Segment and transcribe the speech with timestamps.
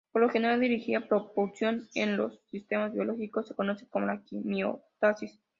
[0.11, 5.39] Por lo general, dirigida propulsión en los sistemas biológicos se conoce como la quimiotaxis.